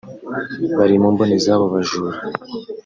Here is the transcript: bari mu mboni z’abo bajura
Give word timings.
bari 0.77 0.95
mu 1.01 1.09
mboni 1.13 1.35
z’abo 1.43 1.65
bajura 1.73 2.17